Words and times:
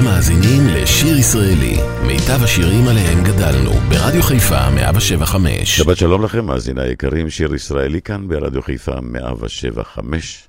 אתם 0.00 0.08
מאזינים 0.08 0.66
לשיר 0.66 1.16
ישראלי, 1.16 1.76
מיטב 2.06 2.44
השירים 2.44 2.88
עליהם 2.88 3.24
גדלנו, 3.24 3.70
ברדיו 3.70 4.22
חיפה 4.22 4.70
175. 4.70 5.76
שבת 5.76 5.96
שלום 5.96 6.24
לכם, 6.24 6.44
מאזיני 6.44 6.82
היקרים, 6.82 7.30
שיר 7.30 7.54
ישראלי 7.54 8.02
כאן 8.02 8.28
ברדיו 8.28 8.62
חיפה 8.62 9.00
175. 9.00 10.48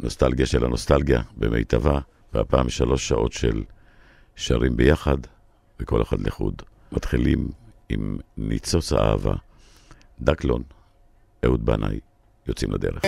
נוסטלגיה 0.00 0.46
של 0.46 0.64
הנוסטלגיה 0.64 1.22
במיטבה, 1.36 1.98
והפעם 2.34 2.68
שלוש 2.68 3.08
שעות 3.08 3.32
של 3.32 3.62
שרים 4.36 4.76
ביחד, 4.76 5.18
וכל 5.80 6.02
אחד 6.02 6.20
לחוד. 6.20 6.62
מתחילים 6.92 7.48
עם 7.88 8.18
ניצוץ 8.36 8.92
האהבה, 8.92 9.34
דקלון, 10.20 10.62
אהוד 11.44 11.66
בנאי, 11.66 12.00
יוצאים 12.46 12.72
לדרך. 12.72 13.02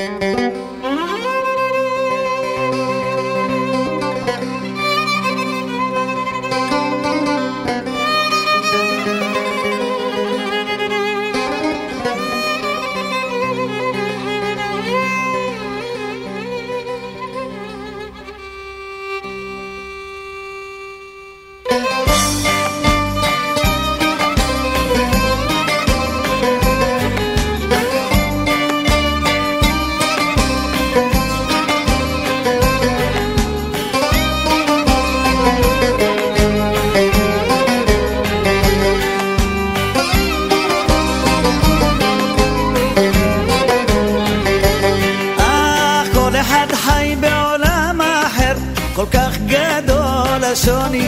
השוני. 50.65 51.07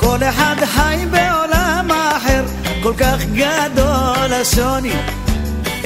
כל 0.00 0.18
אחד 0.22 0.56
חי 0.64 1.04
בעולם 1.10 1.88
אחר, 1.90 2.44
כל 2.82 2.92
כך 2.98 3.24
גדול 3.34 4.32
השוני. 4.32 4.92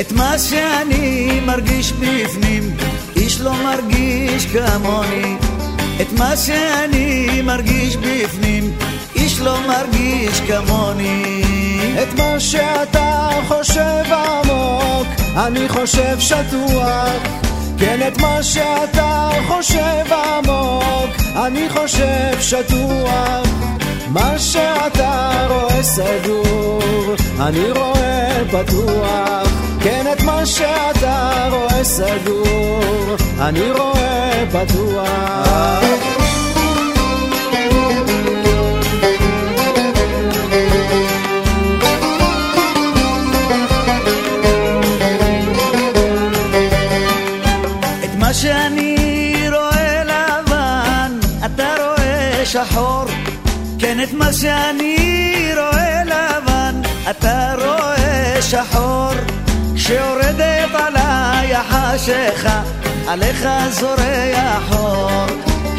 את 0.01 0.13
מה 0.13 0.39
שאני 0.39 1.41
מרגיש 1.47 1.93
בפנים, 1.93 2.77
איש 3.17 3.41
לא 3.41 3.53
מרגיש 3.53 4.47
כמוני. 4.47 5.37
את 6.01 6.13
מה 6.19 6.37
שאני 6.37 7.43
מרגיש 7.43 7.97
בפנים, 7.97 8.73
איש 9.15 9.41
לא 9.41 9.59
מרגיש 9.69 10.41
כמוני. 10.41 11.43
את 12.03 12.19
מה 12.19 12.41
שאתה 12.41 13.29
חושב 13.49 14.05
עמוק, 14.13 15.07
אני 15.37 15.69
חושב 15.69 16.17
שטוח. 16.19 17.46
כן, 17.79 18.09
את 18.09 18.21
מה 18.21 18.43
שאתה 18.43 19.31
חושב 19.49 20.13
עמוק, 20.13 21.11
אני 21.37 21.69
חושב 21.71 22.41
שטוח. 22.41 23.47
מה 24.09 24.39
שאתה 24.39 25.47
רואה 25.49 25.83
סגור, 25.83 27.15
אני 27.41 27.71
רואה 27.71 28.43
פתוח. 28.51 29.49
כן, 29.81 30.07
את 30.13 30.23
מה 30.23 30.47
שאתה 30.47 31.49
רואה 31.51 31.85
סגור, 31.85 33.17
אני 33.41 33.71
רואה 33.71 34.45
פתוח. 34.53 35.96
את 54.09 54.13
מה 54.13 54.33
שאני 54.33 55.51
רואה 55.57 56.03
לבן, 56.05 56.81
אתה 57.11 57.55
רואה 57.59 58.39
שחור. 58.43 59.13
שיורדת 59.77 60.75
עליי 60.75 61.55
החשיכה, 61.55 62.63
עליך 63.09 63.47
זורח 63.71 64.73
אור. 64.73 65.27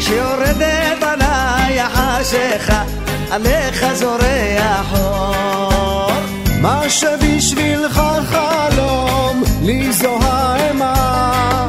שיורדת 0.00 1.02
עליי 1.02 1.80
החשיכה, 1.80 2.82
עליך 3.30 3.86
זורח 3.94 4.92
אור. 4.92 6.12
מה 6.60 6.82
שבשבילך 6.88 8.02
חלום, 8.30 9.42
לי 9.62 9.92
זו 9.92 10.18
האימה. 10.22 11.66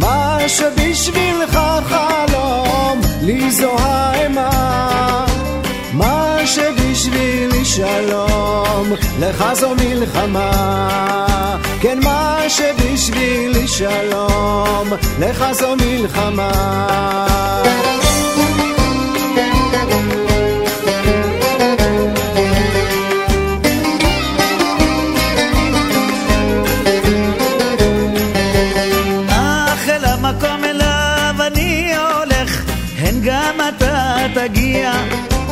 מה 0.00 0.38
שבשבילך 0.48 1.58
חלום, 1.88 3.00
לי 3.22 3.50
זו 3.50 3.76
האימה. 3.78 5.33
מה 7.04 7.10
שבשבילי 7.10 7.64
שלום, 7.64 8.92
לך 9.20 9.44
זו 9.52 9.70
מלחמה. 9.74 11.56
כן, 11.80 11.98
מה 12.02 12.38
שבשבילי 12.48 13.68
שלום, 13.68 14.88
לך 15.18 15.44
זו 15.52 15.76
מלחמה. 15.76 16.50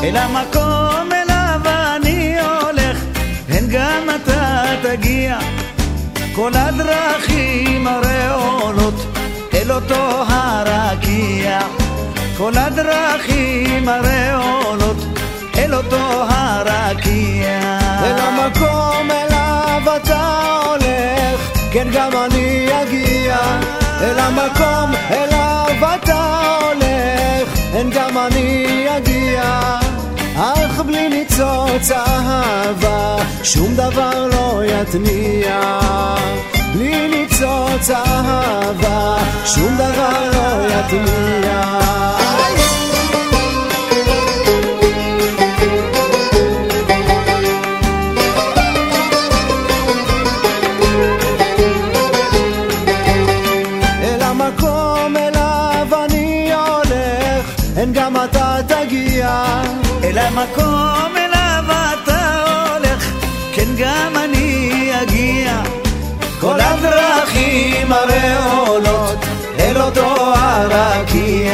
אל 0.05 0.17
המקום 0.17 1.22
תגיע. 4.97 5.39
כל 6.35 6.51
הדרכים 6.55 7.87
הרי 7.87 8.29
עולות 8.29 8.95
אל 9.55 9.73
אותו 9.73 10.25
הרקיע. 10.29 11.59
כל 12.37 12.53
הדרכים 12.57 13.89
הרי 13.89 14.31
עולות 14.33 14.97
אל 15.59 15.75
אותו 15.75 16.25
הרקיע. 16.29 17.79
אל 18.05 18.19
המקום 18.19 19.11
אליו 19.11 19.83
אתה 19.97 20.61
הולך, 20.65 21.41
כן 21.73 21.89
גם 21.95 22.11
אני 22.25 22.67
אגיע. 22.83 23.37
אל 24.01 24.19
המקום 24.19 24.93
אליו 25.11 25.95
אתה 25.95 26.57
הולך, 26.61 27.49
כן 27.73 27.87
גם 27.91 28.19
אני 28.19 28.87
אגיע. 28.97 29.92
אך 30.37 30.81
בלי 30.81 31.09
ניצוץ 31.09 31.91
אהבה, 31.91 33.17
שום 33.43 33.75
דבר 33.75 34.27
לא 34.33 34.63
יתניע. 34.65 35.81
בלי 36.75 37.09
ניצוץ 37.09 37.91
אהבה, 37.91 39.17
שום 39.47 39.75
דבר 39.75 40.31
לא 40.33 40.67
יתניע. 40.69 41.32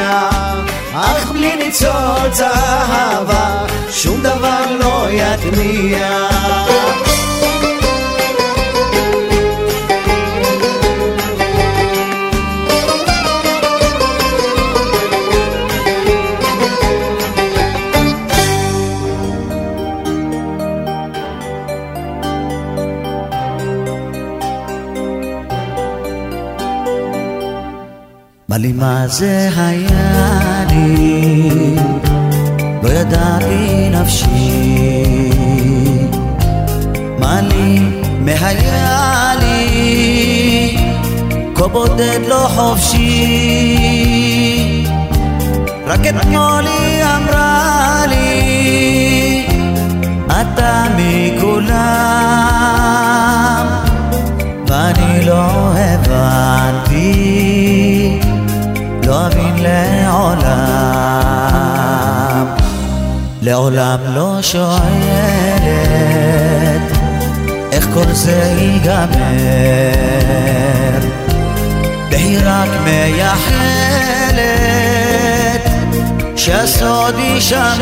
הרקיע. 0.09 0.79
אך 0.95 1.31
בלי 1.31 1.57
ניצוץ 1.57 2.41
אהבה, 2.41 3.65
שום 3.91 4.21
דבר 4.21 4.65
לא 4.81 5.07
יתניע. 5.11 6.29
לי 28.59 28.73
מה 28.73 29.09
זה 29.09 29.49
היה 29.57 30.65
לי. 30.71 31.09
נפשי. 33.91 35.29
מה 37.19 37.41
לי 37.41 37.81
מהיה 38.21 39.33
לי? 39.41 40.77
כה 41.55 41.69
בודד 41.69 42.21
לא 42.29 42.49
חופשי. 42.55 43.77
רק 45.87 46.01
אתמול 46.07 46.67
היא 46.67 47.05
אמרה 47.05 48.05
לי 48.09 49.47
אתה 50.27 50.85
מכולם. 50.97 51.79
ואני 54.67 55.25
לא 55.27 55.73
הבנתי 55.77 57.09
אבין 59.09 59.55
לעולם. 59.59 60.99
לעולם 63.43 63.99
לא 64.15 64.39
שואלת 64.43 64.79
איך 67.73 67.89
כל 67.95 68.13
זה 68.13 68.55
ייגמר. 68.59 69.09
והיא 72.11 72.39
רק 72.45 72.69
מייחלת 72.85 74.49
שהסוד 76.37 77.19
יישמר. 77.19 77.79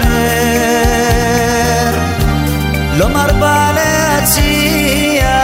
לא 2.96 3.08
מרבה 3.08 3.70
להציע 3.75 5.40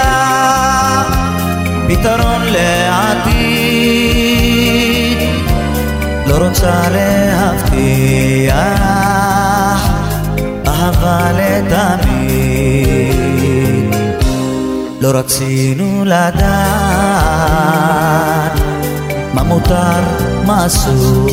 פתרון 1.88 2.43
לעתיד 2.44 2.92
רוצה 6.52 6.82
להבטיח 6.90 8.54
אהבה 10.66 11.32
לתמיד. 11.32 12.37
לא 15.00 15.08
רצינו 15.08 16.04
לדעת 16.04 16.52
מה 19.34 19.43
מותר, 19.43 20.00
מה 20.46 20.66
אסור. 20.66 21.26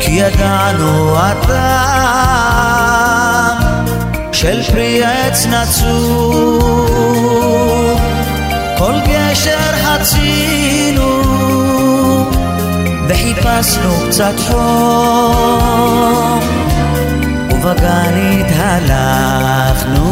כי 0.00 0.10
ידענו 0.10 1.16
הטעם 1.18 2.44
של 4.32 4.62
פרי 4.62 5.04
עץ 5.04 5.46
נצור. 5.46 6.60
כל 8.78 8.94
גשר 9.06 9.58
חצינו 9.84 10.83
וחיפשנו 13.08 13.90
קצת 14.08 14.34
חום 14.48 16.40
ובגן 17.50 18.14
התהלכנו, 18.40 20.02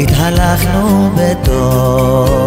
התהלכנו 0.00 1.10
בטוב 1.16 2.46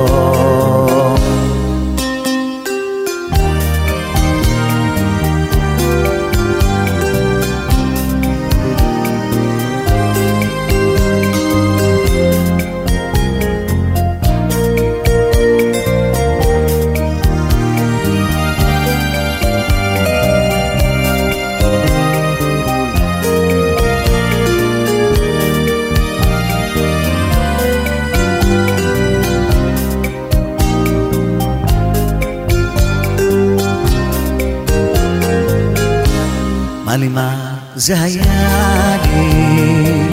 מה 36.99 37.05
לי 37.05 37.09
מה 37.09 37.55
זה 37.75 38.01
היה 38.01 38.97
לי 39.03 40.09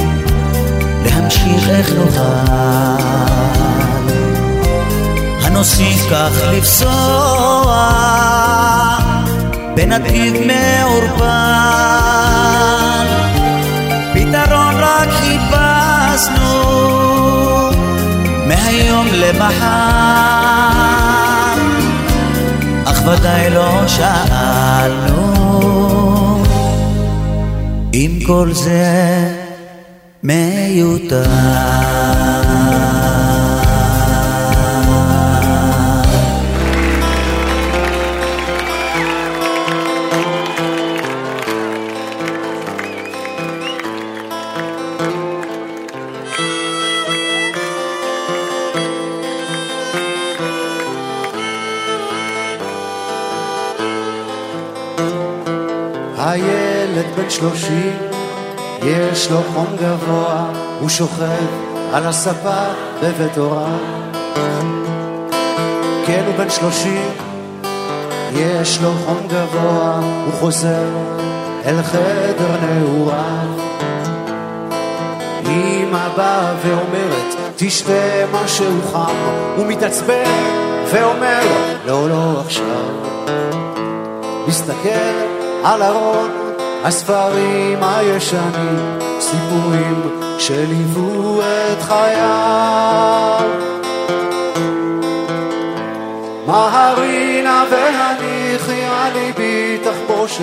להמשיך 1.04 1.68
איך 1.68 1.92
נוכל. 1.92 2.20
הנוסיף 5.42 6.06
כך 6.10 6.30
לפסוע 6.52 7.90
בנתיב 9.74 10.34
מעורפל. 10.46 11.26
פתרון 14.14 14.74
רק 14.78 15.08
חיפשנו 15.10 16.62
מהיום 18.46 19.06
למחר. 19.12 20.36
אך 22.84 23.02
ודאי 23.06 23.50
לא 23.50 23.88
שאלנו 23.88 25.36
אם 27.96 28.18
כל 28.26 28.52
זה 28.52 28.94
מיותר. 30.22 31.95
שלושים, 57.36 57.96
יש 58.82 59.30
לו 59.30 59.38
חום 59.54 59.66
גבוה, 59.80 60.46
הוא 60.80 60.88
שוכב 60.88 61.46
על 61.92 62.06
הספה 62.06 62.64
בבית 63.02 63.38
הוריו. 63.38 63.78
כן, 66.06 66.22
הוא 66.26 66.34
בן 66.36 66.50
שלושים, 66.50 67.10
יש 68.32 68.82
לו 68.82 68.90
חום 69.06 69.28
גבוה, 69.28 70.00
הוא 70.24 70.32
חוזר 70.40 70.84
אל 71.64 71.82
חדר 71.82 72.56
נעוריו. 72.62 73.48
אמא 75.46 76.08
באה 76.16 76.54
ואומרת, 76.62 77.34
תשתה 77.56 78.24
משהו 78.32 78.82
חם, 78.92 79.14
הוא 79.56 79.66
מתעצבן 79.66 80.24
ואומר, 80.90 81.40
לא, 81.86 82.08
לא 82.08 82.40
עכשיו. 82.40 82.90
מסתכל 84.48 84.88
על 85.64 85.82
ארון 85.82 86.45
הספרים 86.84 87.82
הישנים, 87.82 88.98
סיפורים 89.20 90.02
שליוו 90.38 91.40
את 91.42 91.82
חייו. 91.82 93.40
מהרי 96.46 97.42
נא 97.42 97.64
והניחי 97.70 98.84
על 98.84 99.12
ליבי 99.12 99.78
תחבושת, 99.84 100.42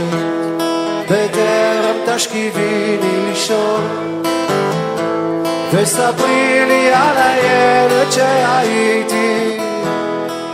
בטרם 1.05 1.95
תשכיביני 2.05 3.27
לישון. 3.29 4.23
וספרי 5.73 6.65
לי 6.67 6.93
על 6.93 7.17
הילד 7.17 8.11
שהייתי, 8.11 9.57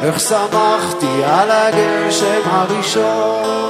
איך 0.04 0.20
שמחתי 0.20 1.24
על 1.26 1.52
הגשם 1.52 2.42
הראשון. 2.46 3.69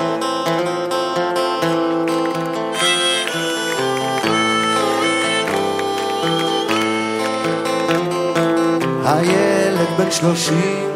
הילד 9.09 9.87
בן 9.97 10.11
שלושים, 10.11 10.89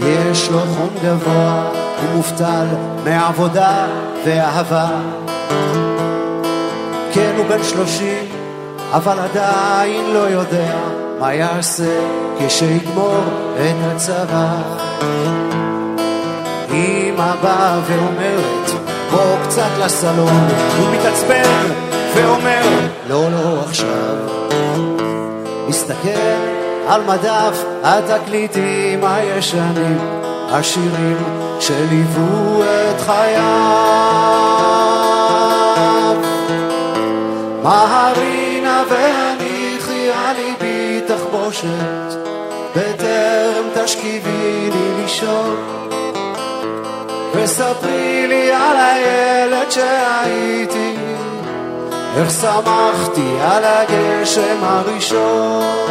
יש 0.00 0.50
לו 0.50 0.58
חום 0.58 0.88
גבוה, 1.02 1.70
הוא 2.02 2.10
מובטל 2.14 2.66
מעבודה 3.04 3.86
ואהבה. 4.24 4.88
כן, 7.12 7.32
הוא 7.36 7.46
בן 7.46 7.62
שלושים, 7.62 8.24
אבל 8.92 9.18
עדיין 9.18 10.04
לא 10.14 10.18
יודע 10.18 10.76
מה 11.20 11.34
יעשה 11.34 12.00
כשיגמור 12.38 13.24
את 13.56 13.92
הצבא. 13.92 14.56
אמא 16.70 17.34
באה 17.42 17.80
ואומרת, 17.86 18.70
בוא 19.10 19.36
קצת 19.46 19.70
לסלון, 19.84 20.48
הוא 20.78 20.94
מתעצבן 20.94 21.72
ואומר, 22.14 22.62
לא, 23.08 23.30
לא 23.30 23.60
עכשיו. 23.60 24.16
מסתכל 25.68 26.55
על 26.88 27.02
מדף 27.02 27.64
התקליטים 27.82 29.04
הישנים, 29.04 29.98
השירים 30.50 31.16
שליוו 31.60 32.62
את 32.62 33.00
חייו. 33.00 33.46
מהרינה 37.62 38.82
והניחי 38.90 40.10
על 40.10 40.36
ליבי 40.36 41.00
תחבושת, 41.06 42.16
בטרם 42.76 43.64
תשכיביני 43.74 45.02
לישון. 45.02 45.56
וספרי 47.34 48.26
לי 48.28 48.52
על 48.52 48.76
הילד 48.76 49.70
שהייתי 49.70 50.96
איך 52.16 52.30
שמחתי 52.30 53.36
על 53.40 53.64
הגשם 53.64 54.58
הראשון. 54.62 55.86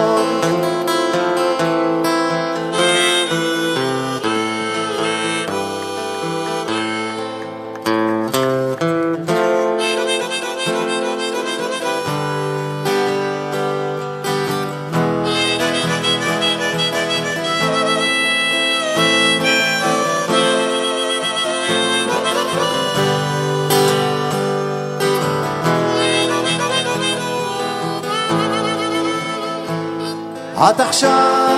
את 30.57 30.79
עכשיו 30.79 31.57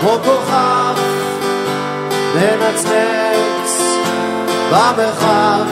כמו 0.00 0.10
כוכב 0.24 0.94
מנצנץ 2.34 3.80
במרחב. 4.70 5.66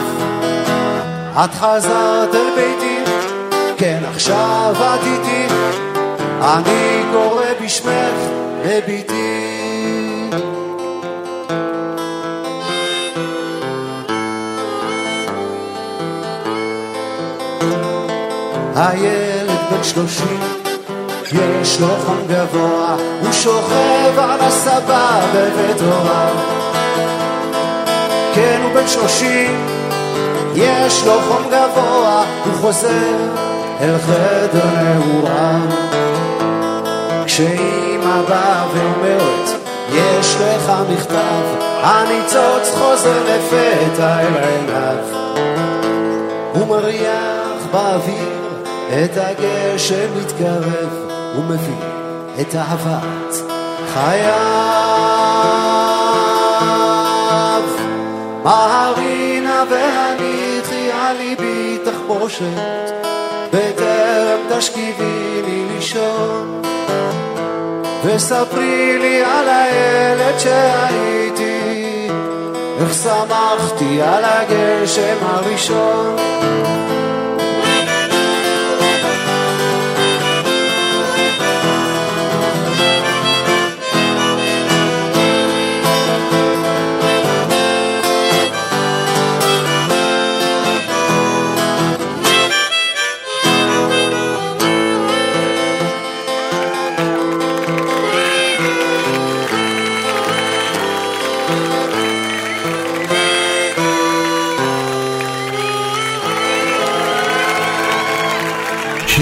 את 1.43 1.53
חזרת 1.53 2.35
אל 2.35 2.49
ביתי, 2.55 3.11
כן 3.77 4.03
עכשיו 4.13 4.75
את 4.77 4.99
איתי. 5.03 5.53
אני 6.41 7.03
קורא 7.13 7.45
בשמך 7.63 8.15
לביתי. 8.65 9.41
הילד 18.75 19.59
בן 19.71 19.83
שלושים 19.83 20.54
יש 21.35 21.81
לו 21.81 21.87
חום 22.05 22.21
גבוה, 22.27 22.95
הוא 23.21 23.31
שוכב 23.31 24.19
על 24.19 24.39
הספה 24.39 25.07
בבית 25.33 25.81
הוריו. 25.81 26.35
כן, 28.33 28.61
הוא 28.63 28.73
בן 28.73 28.87
שלושים, 28.87 29.67
יש 30.55 31.03
לו 31.05 31.13
חום 31.27 31.43
גבוה, 31.47 32.23
הוא 32.45 32.53
חוזר 32.61 33.15
אל 33.81 33.97
חדר 33.97 34.65
נעוריו. 34.83 35.95
כשאימא 37.25 38.21
באה 38.29 38.65
ואומרת, 38.73 39.49
יש 39.93 40.35
לך 40.35 40.71
מכתב, 40.89 41.65
הניצוץ 41.81 42.75
חוזר 42.77 43.23
לפתע 43.23 44.19
אל 44.19 44.33
עיניו. 44.43 44.97
הוא 46.53 46.67
מריח 46.67 47.65
באוויר 47.71 48.45
את 48.89 49.17
הגשם 49.17 50.07
מתקרב, 50.17 51.04
הוא 51.35 51.43
מביא 51.43 51.85
את 52.41 52.55
אהבת 52.55 53.35
חייו. 53.93 54.35
מהרינה 58.43 59.63
והניחי 59.69 60.91
על 60.91 61.17
ליבי 61.17 61.77
תחבושת, 61.85 62.93
בטרם 63.53 64.39
תשכיבי 64.49 65.41
לי 65.45 65.65
לישון. 65.75 66.61
וספרי 68.05 68.97
לי 68.99 69.23
על 69.23 69.49
הילד 69.49 70.39
שהייתי, 70.39 72.09
איך 72.79 72.93
שמחתי 72.93 74.01
על 74.01 74.23
הגשם 74.23 75.17
הראשון. 75.21 76.15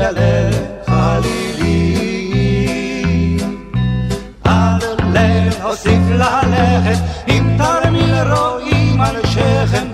יעלה 0.00 0.50
חלילי. 0.86 1.96
עד 4.44 4.84
לב 5.14 5.54
הוסיף 5.62 6.00
ללכת, 6.10 6.98
אם 7.28 7.56
תרמי 7.58 8.12
רואים 8.22 9.00
על 9.00 9.16
שכם, 9.26 9.86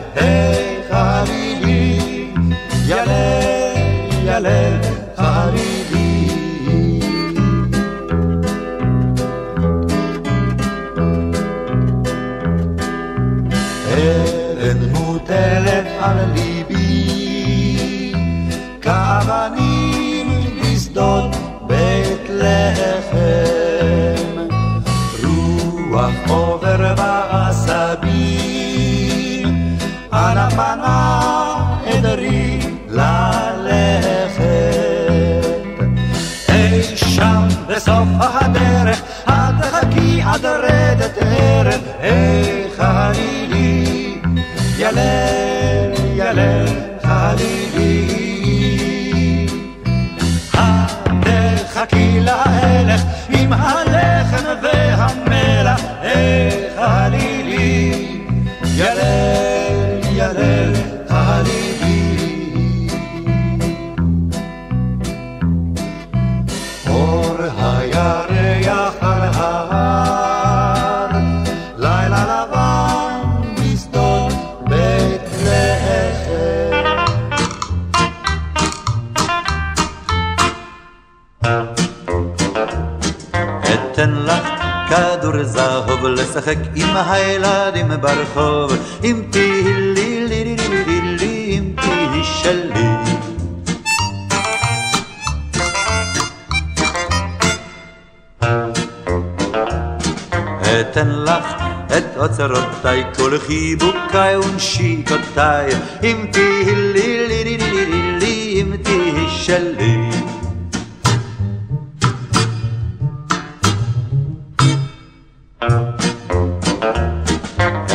ונשיקותיי, 105.36 105.70
אם 106.02 106.26
תהי 106.32 106.74
לי 106.74 107.28
לי 107.28 107.44
לי 107.44 107.56
לי 107.56 108.18
לי 108.20 108.62
אם 108.62 108.76
תהי 108.82 109.28
שלי. 109.28 110.10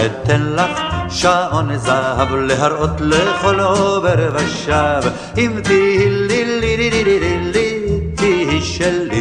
אתן 0.05 0.41
לך 0.41 0.79
שעון 1.09 1.77
זהב 1.77 2.35
להראות 2.35 3.01
לכל 3.01 3.59
עובר 3.59 4.35
ושב 4.35 5.01
אם 5.37 5.51
תהי 5.63 6.09
לי 6.09 6.45
לי 6.45 6.77
לי 6.77 6.89
לי 6.89 7.03
לי 7.03 7.51
לי 7.53 7.99
תהי 8.15 8.61
שלי 8.61 9.20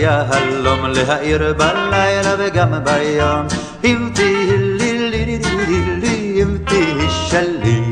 יהלום 0.00 0.86
להאיר 0.86 1.52
בלילה 1.52 2.34
וגם 2.38 2.84
ביום 2.84 3.46
אם 3.84 4.10
תהי 4.14 4.56
לי 4.58 5.10
לי 5.10 5.26
לי 5.26 5.38
לי 5.38 6.00
לי 6.00 6.42
אם 6.42 6.58
תהי 6.64 7.10
שלי. 7.10 7.84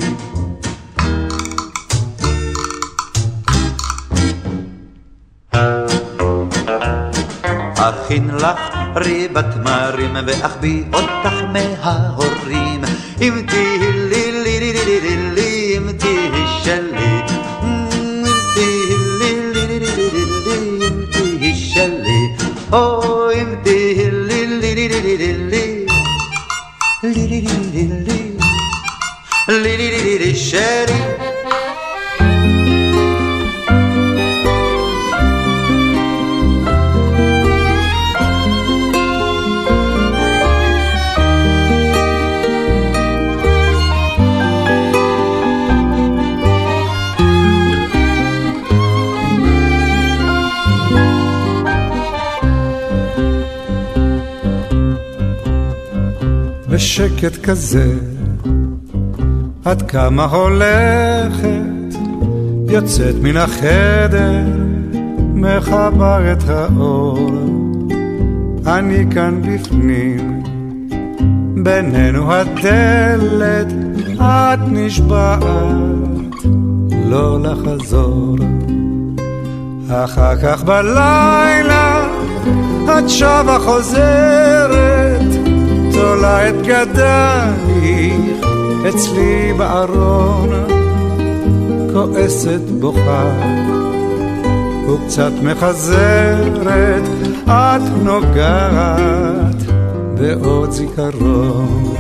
אכין 7.79 8.31
לך 8.31 8.61
ריבת 8.97 9.57
מרים 9.65 10.17
ואחביא 10.27 10.85
אותך 10.93 11.35
מההורים 11.53 12.76
בשקט 57.27 57.45
כזה, 57.45 57.95
עד 59.65 59.91
כמה 59.91 60.25
הולכת, 60.25 61.99
יוצאת 62.69 63.15
מן 63.23 63.37
החדר, 63.37 64.43
מכבה 65.35 66.33
את 66.33 66.49
האור. 66.49 67.31
אני 68.67 69.05
כאן 69.15 69.43
בפנים, 69.43 70.43
בינינו 71.63 72.33
הדלת, 72.33 73.73
את 74.21 74.59
נשבעת, 74.67 75.43
לא 77.05 77.41
לחזור. 77.41 78.37
אחר 79.91 80.37
כך 80.37 80.65
בלילה, 80.65 82.09
את 82.85 83.11
שבה 83.11 83.59
חוזרת, 83.65 84.86
תולה 85.97 86.49
את 86.49 86.55
גדייך 86.63 88.47
אצלי 88.89 89.53
בארון, 89.59 90.49
כועסת 91.93 92.61
בוכה 92.81 93.31
וקצת 94.89 95.33
מחזרת, 95.43 97.03
את 97.47 97.83
נוגעת 98.03 99.63
בעוד 100.19 100.71
זיכרון. 100.71 101.96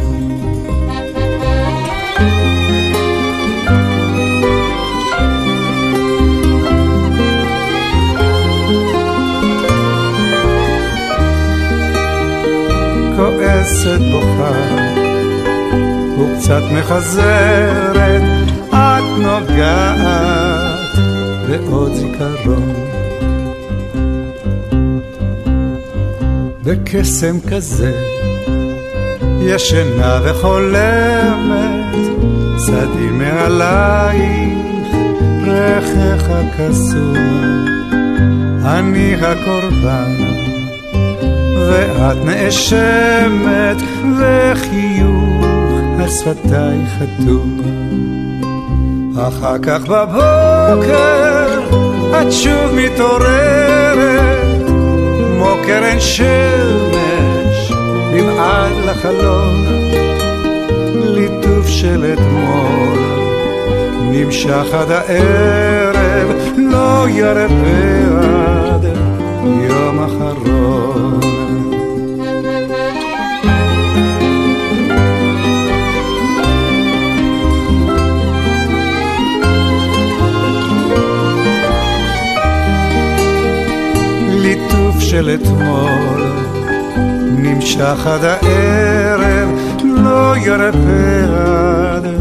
כועסת 13.66 14.00
בוכה 14.10 14.52
וקצת 16.18 16.62
מחזרת, 16.72 18.22
את 18.70 19.04
נוגעת 19.18 20.96
בעוד 21.48 21.92
זיכרון. 21.94 22.74
בקסם 26.62 27.40
כזה 27.50 27.92
ישנה 29.40 30.20
וחולמת, 30.24 31.94
צדי 32.56 33.10
מעלייך, 33.12 34.94
רכך 35.46 36.30
הקסום, 36.30 37.16
אני 38.64 39.14
הקורבן. 39.14 40.25
ואת 41.68 42.16
נאשמת, 42.24 43.76
וחיוך 44.18 45.44
על 46.00 46.08
שפתיי 46.08 46.78
חתום. 46.98 47.60
אחר 49.18 49.58
כך 49.58 49.80
בבוקר 49.80 51.60
את 52.20 52.32
שוב 52.32 52.74
מתעוררת, 52.74 54.66
כמו 55.36 55.54
קרן 55.66 56.00
שמש, 56.00 57.72
נמעד 58.12 58.72
לחלון, 58.86 59.66
ליטוף 60.94 61.68
של 61.68 62.12
אתמול, 62.12 62.98
נמשך 64.10 64.66
עד 64.72 64.90
הערב, 64.90 66.30
לא 66.56 67.08
ירפה 67.08 67.54
עד 68.20 68.84
יום 69.44 70.04
אחרון. 70.04 71.05
של 85.16 85.30
אתמול. 85.34 86.22
נמשך 87.38 88.06
עד 88.06 88.24
הערב, 88.24 89.48
לא 89.84 90.36
ירפה 90.36 91.24
עד 91.30 92.15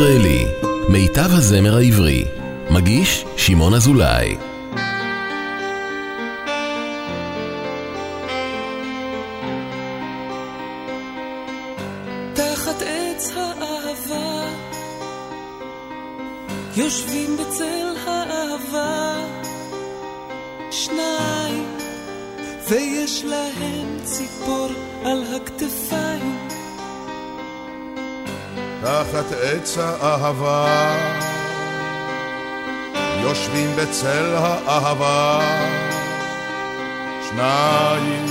שיר 0.00 0.08
ישראלי, 0.08 0.46
מיטב 0.88 1.30
הזמר 1.32 1.76
העברי. 1.76 2.24
מגיש 2.70 3.24
שמעון 3.36 3.74
אזולאי. 3.74 4.49
בצל 33.80 34.34
האהבה, 34.36 35.40
שניים, 37.28 38.26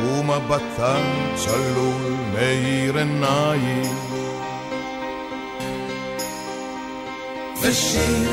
ומבטן 0.00 1.02
צלול 1.36 2.16
מאיר 2.32 2.96
עיניים. 2.98 3.96
ושיר 7.62 8.30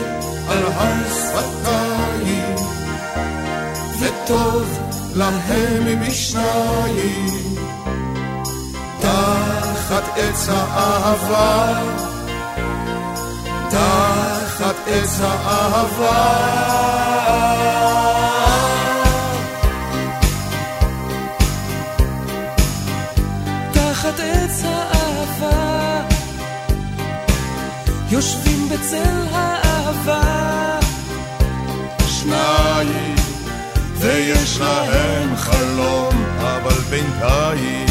על 0.50 0.64
הר 0.66 1.10
שפתיים, 1.10 2.56
וטוב 4.00 4.80
להם 5.16 6.02
משניים. 6.02 7.56
תחת 9.00 10.04
עץ 10.18 10.50
האהבה, 10.50 11.82
עץ 14.88 15.20
האהבה. 15.22 16.44
תחת 23.72 24.20
עץ 24.20 24.64
האהבה, 24.66 26.02
יושבים 28.10 28.70
בצל 28.70 29.28
האהבה. 29.32 30.80
שניים, 32.08 33.16
ויש 33.98 34.60
להם 34.60 35.36
חלום, 35.36 36.26
אבל 36.40 36.82
בינתיים, 36.90 37.86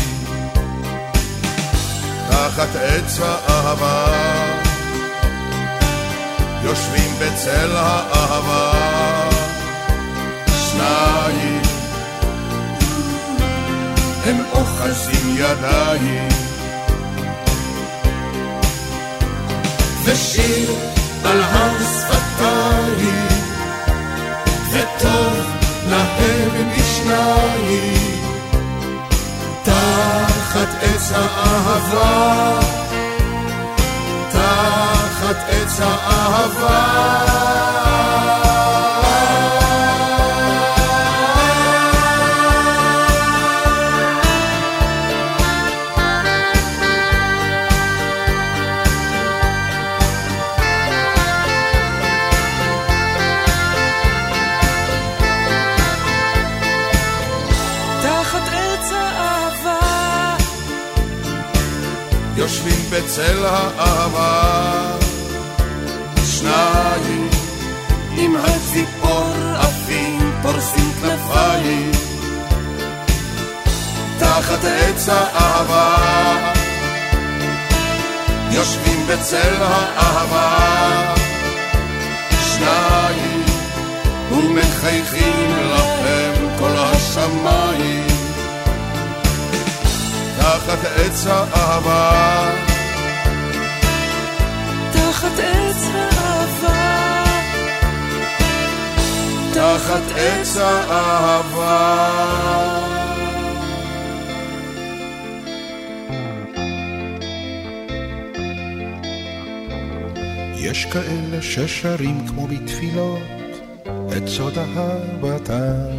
תחת 2.31 2.77
עץ 2.77 3.21
האהבה, 3.21 4.52
בצל 7.43 7.77
האהבה, 7.77 8.73
שניים, 10.49 11.63
הם 14.25 14.37
אוחזים 14.53 15.37
ידיים. 15.37 16.29
ושיר 20.05 20.71
על 21.25 21.43
הר 21.43 21.79
שפתיים, 21.79 23.29
וטוב 24.71 25.47
להם 25.91 26.71
משניים, 26.77 28.23
תחת 29.65 30.69
עץ 30.83 31.13
האהבה, 31.15 32.82
תחת 35.33 35.49
עץ 35.49 35.81
האהבה. 35.81 37.23
יושבים 62.37 62.91
בצל 62.91 63.45
האהבה, 63.45 64.02
תחת 74.19 74.65
עץ 74.65 75.09
האהבה, 75.09 75.97
יושבים 78.51 79.07
בצל 79.07 79.63
האהבה, 79.63 81.15
שניים 82.55 83.45
ומחייכים 84.33 85.57
לכם 85.75 86.33
כל 86.59 86.73
השמיים. 86.77 88.07
תחת 90.39 90.85
עץ 90.97 91.27
האהבה, 91.27 92.72
תחת 99.63 100.03
עץ 100.17 100.57
האהבה. 100.57 102.09
יש 110.57 110.85
כאלה 110.85 111.43
ששרים 111.43 112.27
כמו 112.27 112.47
בתפילות 112.47 113.23
את 114.17 114.29
סוד 114.29 114.59
אהבתם. 114.59 115.97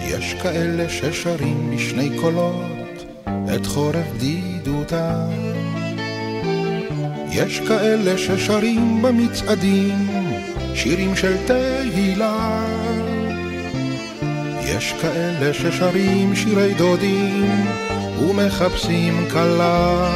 יש 0.00 0.34
כאלה 0.42 0.88
ששרים 0.88 1.70
בשני 1.76 2.10
קולות 2.20 3.04
את 3.54 3.66
חורף 3.66 4.06
בדידותם. 4.16 5.28
יש 7.30 7.60
כאלה 7.60 8.18
ששרים 8.18 9.02
במצעדים 9.02 10.23
שירים 10.74 11.16
של 11.16 11.36
תהילה. 11.46 12.66
יש 14.60 14.94
כאלה 15.02 15.54
ששרים 15.54 16.36
שירי 16.36 16.74
דודים 16.74 17.66
ומחפשים 18.20 19.26
כלה. 19.32 20.08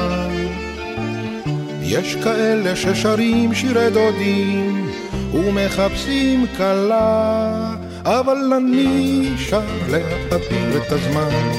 יש 1.82 2.16
כאלה 2.24 2.76
ששרים 2.76 3.54
שירי 3.54 3.90
דודים 3.90 4.90
ומחפשים 5.34 6.46
כלה, 6.56 7.74
אבל 8.04 8.52
אני 8.56 9.28
שר 9.36 9.60
להעביר 9.88 10.76
את 10.76 10.92
הזמן, 10.92 11.52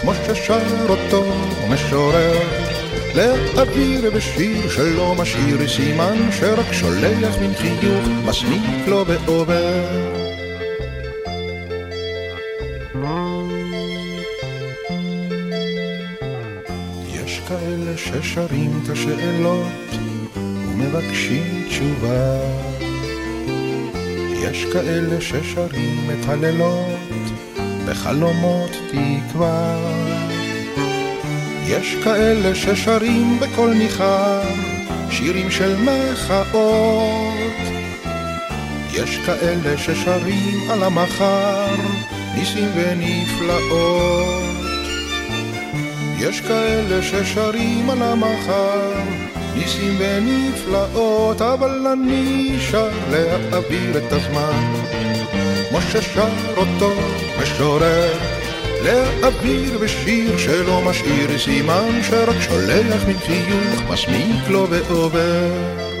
כמו 0.00 0.12
ששר 0.14 0.88
אותו 0.88 1.24
משורר, 1.70 2.61
להעביר 3.14 4.10
בשיר 4.10 4.70
שלא 4.70 5.14
משאיר 5.18 5.68
סימן, 5.68 6.16
שרק 6.32 6.72
שולח 6.72 7.36
מן 7.40 7.54
חיוך 7.54 8.08
מסמיק 8.24 8.88
לו 8.88 9.04
ועובר. 9.06 10.22
יש 17.14 17.40
כאלה 17.48 17.96
ששרים 17.96 18.80
את 18.84 18.88
השאלות 18.90 19.66
ומבקשים 20.36 21.64
תשובה. 21.68 22.38
יש 24.42 24.66
כאלה 24.72 25.20
ששרים 25.20 26.10
את 26.10 26.28
הלילות 26.28 26.98
בחלומות 27.86 28.70
תקווה. 28.90 30.11
יש 31.78 31.96
כאלה 32.04 32.54
ששרים 32.54 33.40
בקול 33.40 33.74
ניחר 33.74 34.40
שירים 35.10 35.50
של 35.50 35.76
מחאות. 35.76 37.32
יש 38.92 39.18
כאלה 39.26 39.78
ששרים 39.78 40.70
על 40.70 40.82
המחר 40.82 41.74
ניסים 42.34 42.68
ונפלאות. 42.74 44.42
יש 46.18 46.40
כאלה 46.40 47.02
ששרים 47.02 47.90
על 47.90 48.02
המחר, 48.02 48.92
ניסים 49.54 49.96
ונפלאות, 49.98 51.42
אבל 51.42 51.86
אני 51.92 52.56
שר 52.70 52.90
להעביר 53.10 53.98
את 53.98 54.12
הזמן, 54.12 54.72
כמו 55.68 55.80
ששר 55.82 56.28
אותו 56.56 56.92
משורר, 57.42 58.31
להעביר 58.84 59.78
בשיר 59.78 60.38
שלא 60.38 60.80
משאיר 60.80 61.38
סימן, 61.38 62.02
שרק 62.02 62.40
שולח 62.40 63.04
מן 63.06 63.18
חיוך 63.18 63.82
מסמיק 63.90 64.48
לו 64.48 64.66
ועובר. 64.70 65.91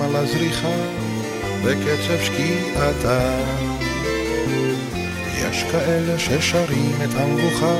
ששרים 0.00 0.16
על 0.16 0.16
הזריחה 0.16 0.74
בקצב 1.64 2.24
שקיעתה. 2.24 3.36
יש 5.38 5.64
כאלה 5.72 6.18
ששרים 6.18 6.96
את 7.04 7.14
המבוכה 7.14 7.74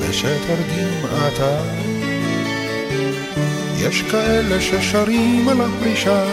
בסתר 0.00 0.56
דמעתה. 0.68 1.60
יש 3.78 4.02
כאלה 4.02 4.60
ששרים 4.60 5.48
על 5.48 5.60
הפרישה 5.60 6.24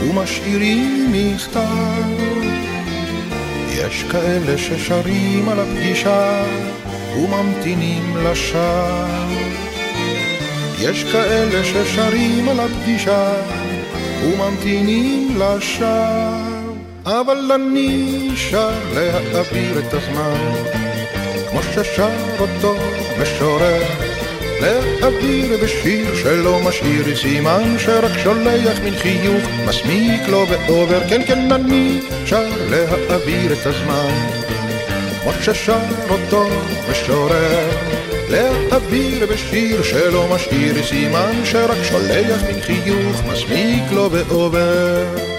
ומשאירים 0.00 1.12
מכתב. 1.12 1.60
יש 3.70 4.04
כאלה 4.10 4.58
ששרים 4.58 5.48
על 5.48 5.60
הפגישה 5.60 6.44
וממתינים 7.16 8.16
לשווא. 8.16 9.06
יש 10.78 11.04
כאלה 11.04 11.64
ששרים 11.64 12.48
על 12.48 12.60
הפגישה 12.60 13.59
וממתינים 14.24 15.36
לשווא. 15.38 16.50
אבל 17.06 17.52
אני 17.54 18.30
שר 18.36 18.70
להעביר 18.94 19.78
את 19.78 19.94
הזמן. 19.94 20.52
כמו 21.50 21.62
ששר 21.62 22.10
אותו 22.38 22.76
משורר 23.22 23.82
להעביר 24.60 25.58
בשיר 25.62 26.14
שלא 26.14 26.60
משאיר 26.64 27.16
סימן 27.16 27.78
שרק 27.78 28.18
שולח 28.22 28.78
מן 28.84 28.96
חיוך 28.96 29.44
מסמיק 29.66 30.28
לו 30.28 30.46
ועובר. 30.48 31.00
כן 31.08 31.22
כן 31.26 31.52
אני 31.52 32.00
שר 32.26 32.48
להעביר 32.70 33.52
את 33.52 33.66
הזמן. 33.66 34.28
כמו 35.22 35.32
ששר 35.42 35.78
אותו 36.10 36.46
משורר 36.90 37.68
להעביר 38.30 39.26
בשיר 39.26 39.82
שלא 39.82 40.28
משאיר 40.34 40.82
סימן 40.84 41.44
שרק 41.44 41.82
שולח 41.82 42.42
מן 42.42 42.60
חיוך 42.60 43.22
מסמיק 43.32 43.92
לו 43.92 44.10
ועובר 44.10 45.29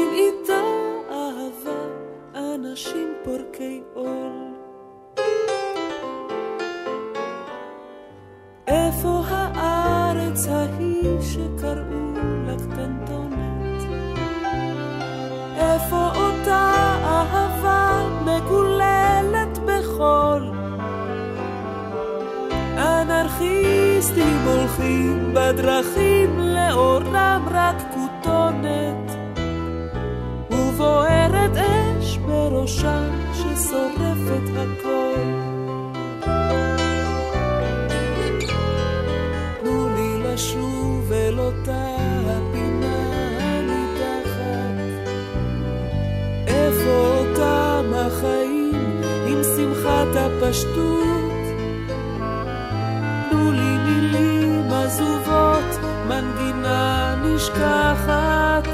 ועושים 0.00 0.12
איתה 0.12 0.60
אהבה 1.10 1.80
אנשים 2.34 3.08
פורקי 3.24 3.82
עול. 3.94 4.32
איפה 8.66 9.22
הארץ 9.28 10.46
ההיא 10.48 11.20
שקראו 11.20 12.14
לה 12.46 12.54
קטנטונת? 12.54 13.82
איפה 15.56 16.10
אותה 16.16 16.72
אהבה 17.04 18.02
מגוללת 18.24 19.58
בחול? 19.58 20.50
אנרכיסטים 22.78 24.38
הולכים 24.46 25.34
בדרכים 25.34 25.89
שמחת 50.52 50.70
הפשטות 50.70 51.30
עזובות, 54.90 55.78
מנגינה 56.08 57.14
נשכחת. 57.24 58.68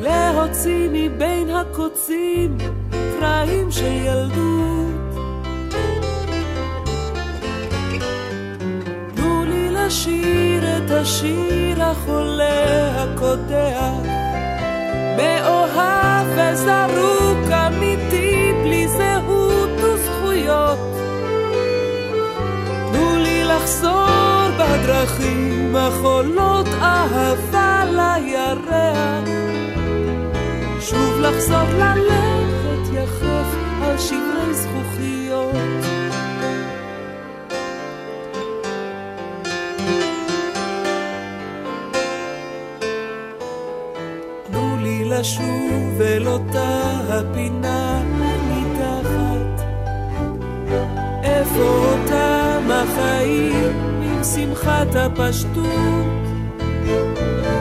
להוציא 0.00 0.88
מבין 0.92 1.50
הקוצים 1.50 2.56
קרעים 2.90 3.70
של 3.70 3.92
ילדות. 3.92 5.14
תנו 9.14 9.44
לי 9.44 9.70
לשיר 9.70 10.64
את 10.76 10.90
השיר 10.90 11.82
החולה 11.82 13.02
הקודח, 13.02 13.92
מאוהב 15.16 16.26
וזרוק 16.36 17.50
אמיתי 17.66 18.09
בדרכים 24.82 25.76
החולות 25.76 26.66
אהבה 26.66 27.84
לירח. 27.84 29.28
שוב 30.80 31.20
לחזור 31.20 31.68
ללכת 31.78 32.94
יחף 32.94 33.56
על 33.82 33.98
שברי 33.98 34.54
זכוכיות. 34.54 35.54
תנו 44.50 44.76
לי 44.82 45.04
לשוב 45.04 46.00
אל 46.00 46.28
אותה 46.28 46.59
החיים 54.20 54.48
שמחת 54.54 54.94
הפשטות. 54.94 55.64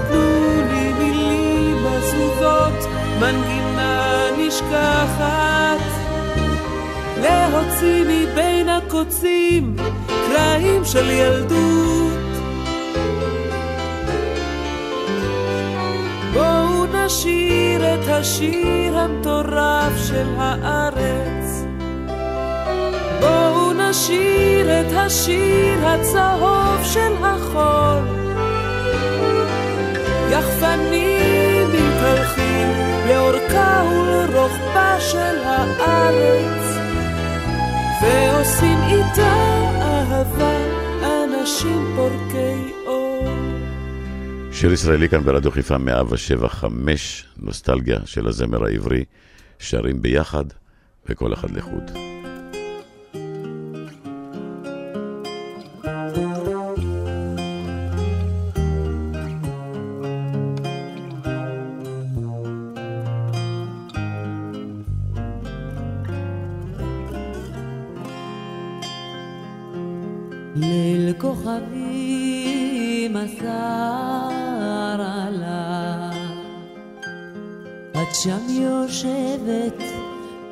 תנו 0.08 0.62
לי 0.72 0.94
מילים 0.94 1.86
עזובות, 1.88 2.90
מנגינה 3.20 4.26
נשכחת. 4.38 5.80
להוציא 7.22 8.04
מבין 8.04 8.70
הקוצים 8.70 9.76
קרעים 10.08 10.86
של 10.86 11.10
ילדות. 11.12 12.20
בואו 16.34 16.86
נשיר 16.86 17.94
את 17.94 18.08
השיר 18.08 18.98
המטורף 18.98 19.94
של 20.08 20.28
הארץ. 20.38 21.19
נשיר 23.90 24.82
את 24.82 24.92
השיר 24.92 25.88
הצהוב 25.88 26.84
של 26.84 27.14
החול. 27.22 28.04
יחפנים 30.32 31.68
מתהלכים 31.68 32.68
לאורכה 33.08 33.84
ולרוחבה 33.92 35.00
של 35.00 35.36
הארץ, 35.44 36.78
ועושים 38.02 38.78
איתה 38.88 39.34
אהבה 39.82 40.58
אנשים 41.04 41.94
פורקי 41.96 42.74
אור. 42.86 43.28
שיר 44.52 44.74
ישראלי 44.74 45.10
כאן 45.10 45.24
ברדיו 45.24 45.52
חיפה 45.52 45.78
175, 45.78 47.26
נוסטלגיה 47.38 48.00
של 48.06 48.28
הזמר 48.28 48.66
העברי, 48.66 49.04
שרים 49.60 50.02
ביחד 50.02 50.46
וכל 51.10 51.34
אחד 51.34 51.52
לחוד. 51.52 52.09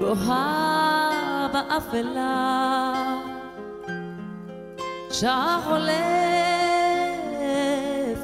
שם 0.08 0.14
יושבת 0.14 0.28
בוהה 0.28 1.48
באפלה, 1.54 2.94
שעה 5.12 5.60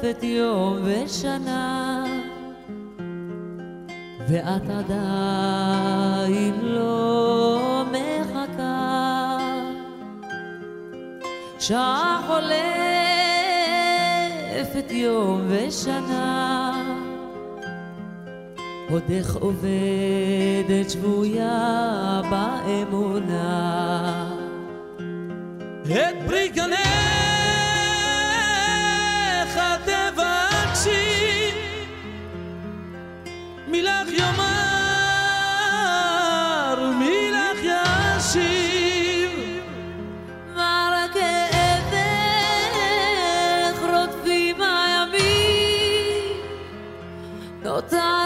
חולפת 0.00 0.22
יום 0.22 0.78
ושנה, 0.84 2.04
ואת 4.28 4.70
עדיין 4.70 6.54
לא 6.62 7.84
מחכה. 7.92 9.38
שעה 11.58 12.22
חולפת 12.26 12.50
יום 14.90 15.40
ושנה, 15.48 16.53
עוד 18.90 19.02
איך 19.10 19.34
עובדת 19.34 20.90
שבויה 20.90 22.20
באמונה. 22.30 23.84
את 25.84 26.16
פרי 26.26 26.48
גנך 26.48 26.74
תבקשי, 29.84 31.50
מילך 33.68 34.08
יאמר 34.18 34.44
ומילך 36.82 37.58
ישיב. 37.62 39.30
מה 40.54 41.06
כאבך 41.14 41.94
רודפים 43.82 44.56
הימים, 44.60 46.40
נותרת 47.62 48.23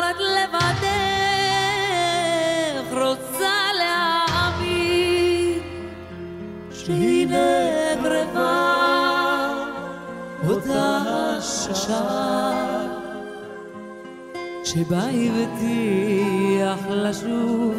שבה 14.79 15.03
הבטיח 15.03 16.81
לשוב 16.89 17.75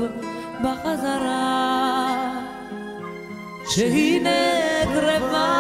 בחזרה. 0.64 2.00
שהנה 3.70 4.30
קרבה 4.84 5.56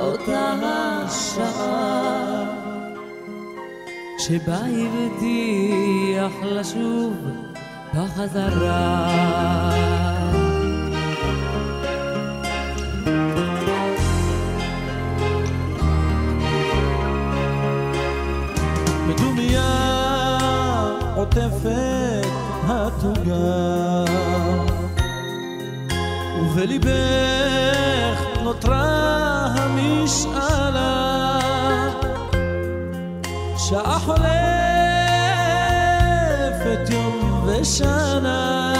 אותה 0.00 0.54
השעה 0.62 2.44
שבה 4.18 4.58
הבטיח 4.58 6.32
לשוב 6.42 7.14
בחזרה. 7.94 9.12
התוגה 23.04 24.04
ובליבך 26.40 28.18
נותרה 28.42 29.46
המשאלה. 29.46 31.38
שעה 33.56 33.98
חולפת 33.98 34.22
יום 36.90 37.46
ושנה 37.46 38.74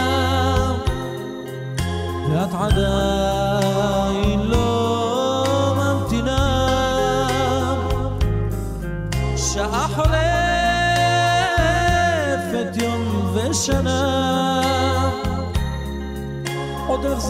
ואת 2.30 2.54
עדיין 2.54 4.21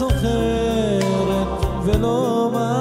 זוכרת 0.02 1.48
ולא 1.84 2.50
מאמינה 2.52 2.71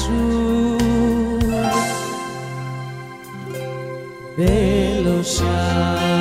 הבטיח 0.00 0.10
לשוב 0.10 0.80
ולא 4.38 5.22
שם. 5.22 6.19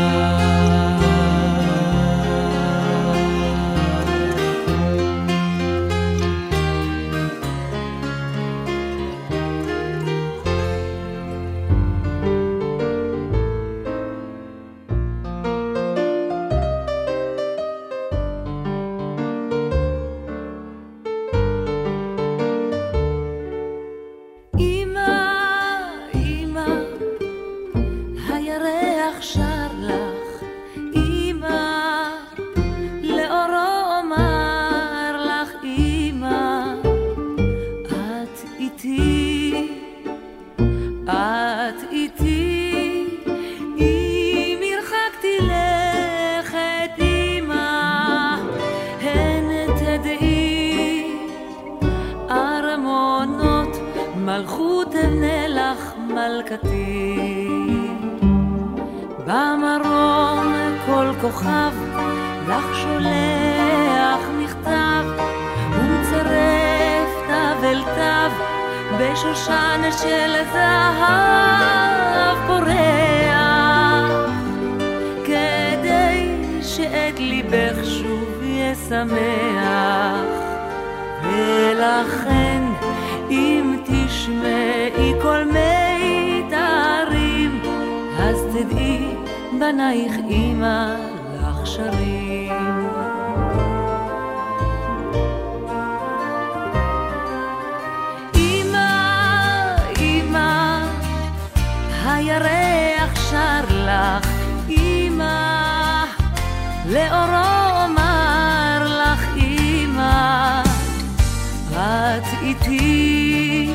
איתי, 112.50 113.74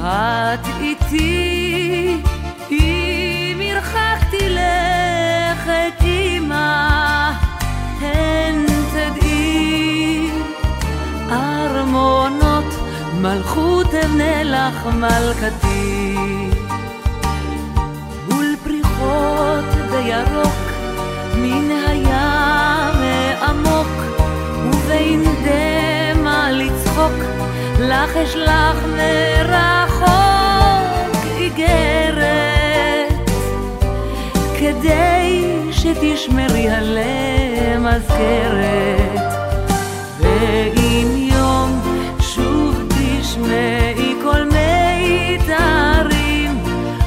את 0.00 0.66
איתי, 0.80 2.16
אם 2.70 3.60
הרחקתי 3.60 4.48
לכת, 4.48 6.02
אמא, 6.02 7.32
הן 8.00 8.66
תדעי, 8.92 10.30
ארמונות 11.30 12.64
מלכות 13.20 13.94
אבנה 13.94 14.42
לך 14.42 14.86
מלכתי. 14.86 16.16
מול 18.28 18.56
פריחות 18.64 19.64
בירוק, 19.90 20.57
לך 27.88 28.16
אשלח 28.16 28.76
מרחוק 28.96 30.08
איגרת, 31.36 33.12
כדי 34.58 35.44
שתשמרי 35.72 36.68
עליה 36.68 37.78
מזכרת. 37.78 39.20
ואם 40.20 41.08
יום 41.16 41.80
שוב 42.20 42.88
תשמעי 42.88 44.14
כל 44.22 44.44
מיתרים, 44.44 45.42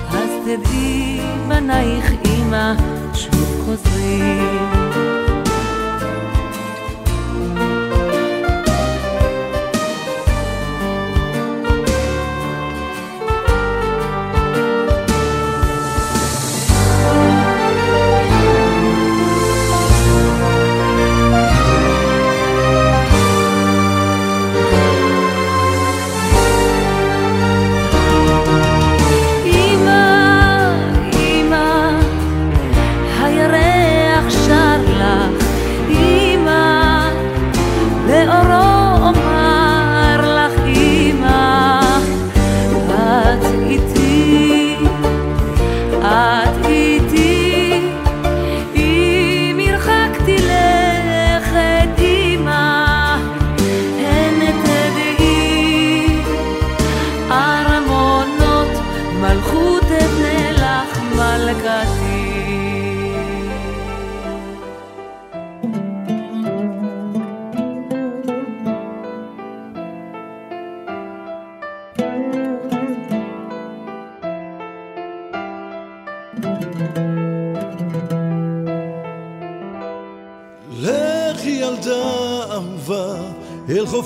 אז 0.10 0.30
תדעי 0.46 1.22
בנייך 1.48 2.12
אמא 2.26 2.74
שוב 3.14 3.62
חוזרים. 3.66 5.31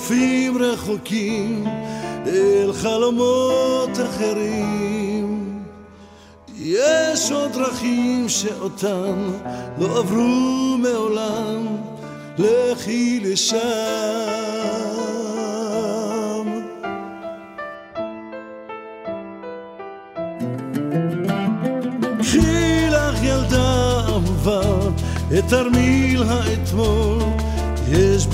אל 0.06 0.10
חופים 0.10 0.58
רחוקים, 0.58 1.64
אל 2.26 2.72
חלומות 2.72 3.90
אחרים. 4.04 5.62
יש 6.58 7.32
עוד 7.32 7.52
דרכים 7.52 8.28
שאותן 8.28 9.30
לא 9.78 9.98
עברו 9.98 10.76
מעולם, 10.78 11.66
לכי 12.38 13.20
לשם. 13.20 14.35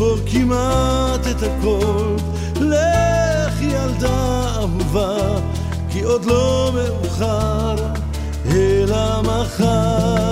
יש 0.02 0.08
בו 0.08 0.16
כמעט 0.32 1.26
את 1.26 1.42
הכל. 1.42 2.16
לך 2.60 3.62
ילדה 3.62 4.44
אהובה, 4.56 5.16
כי 5.90 6.02
עוד 6.02 6.24
לא 6.24 6.72
מאוחר, 6.74 7.76
אלא 8.50 9.22
מחר. 9.22 10.31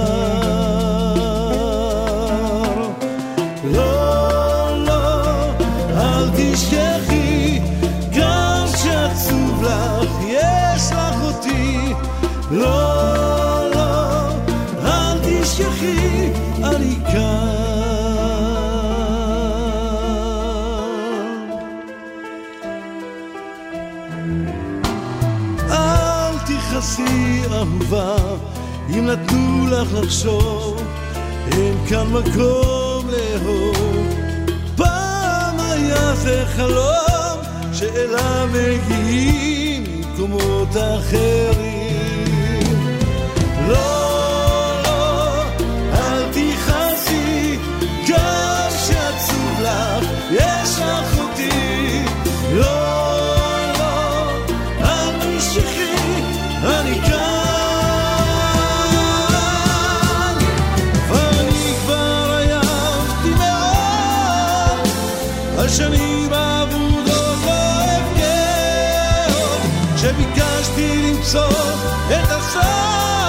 אהובה, 27.92 28.16
אם 28.88 29.06
נתנו 29.06 29.66
לך 29.66 29.88
לחשוב, 29.92 30.82
אין 31.52 31.74
כאן 31.88 32.06
מקום 32.06 33.08
לאהוב. 33.08 33.76
פעם 34.76 35.60
היה 35.60 36.14
זה 36.14 36.44
חלום, 36.56 37.38
שאליו 37.72 38.48
מגיעים 38.52 39.84
ממקומות 39.84 40.68
אחרים. 40.76 41.60
לא, 43.68 43.99
שנים 65.76 66.32
אבודות 66.32 67.06
לא 67.06 67.54
עוד, 69.34 69.60
שביקשתי 69.96 70.12
ביקשתי 70.16 71.12
למצוא 71.12 71.48
את 72.08 72.30
הסוף, 72.30 73.19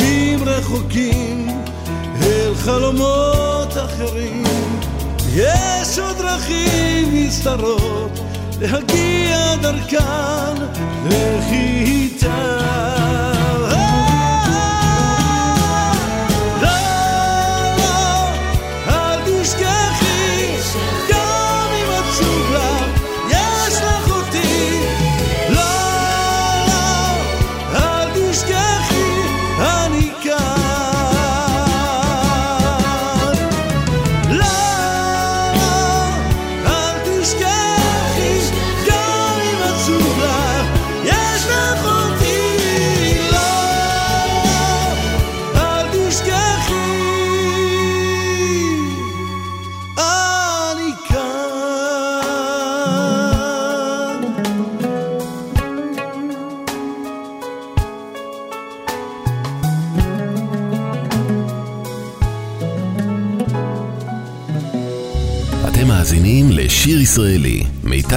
אל 0.00 0.06
חופים 0.06 0.48
רחוקים, 0.48 1.48
אל 2.22 2.54
חלומות 2.54 3.76
אחרים. 3.84 4.44
יש 5.34 5.98
עוד 5.98 6.16
דרכים 6.16 7.08
נסתרות 7.12 8.20
להגיע 8.60 9.56
דרכן, 9.62 10.54
לכי 11.06 11.82
איתה. 11.84 12.99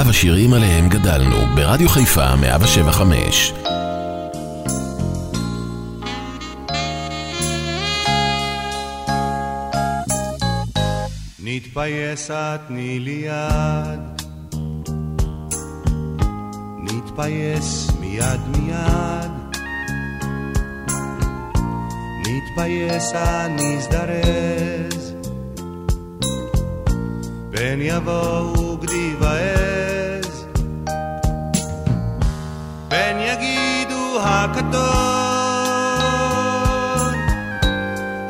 מיטב 0.03 0.09
השירים 0.09 0.53
עליהם 0.53 0.89
גדלנו, 0.89 1.35
ברדיו 1.55 1.89
חיפה 1.89 2.35
175. 2.35 3.53
נתפייס 11.39 12.31
תני 12.67 12.99
לי 12.99 13.25
יד, 13.25 14.21
נתפייס 16.79 17.91
מיד 17.99 18.41
מיד, 18.57 19.31
נתפייס 22.19 23.13
נזדרז, 23.49 25.13
פן 27.51 27.79
יבואו 27.81 28.77
גדי 28.77 29.13
ועז, 29.19 29.92
הקטון, 34.53 34.73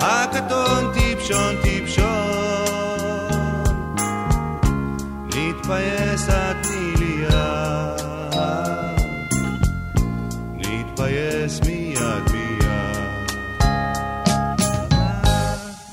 הקטון 0.01 0.93
טיפשון 0.93 1.55
טיפשון, 1.61 2.07
נתפייס 5.25 6.27
לי 6.99 7.25
יד, 7.25 8.01
נתפייס 10.55 11.61
מיד 11.65 12.31
מיד. 12.33 13.31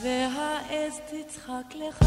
והעז 0.03 0.95
תצחק 1.11 1.69
לך, 1.75 1.99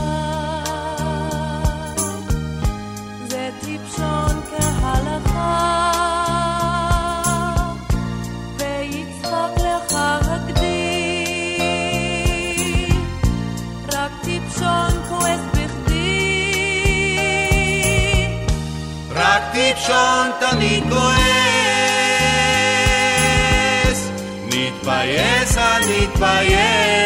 זה 3.27 3.49
טיפשון 3.59 4.41
כהלכה, 4.49 6.12
טיפשון 19.93 20.29
תמיד 20.39 20.83
כועס, 20.89 21.19
נתפייס 24.45 25.57
נתפייס, 25.57 27.02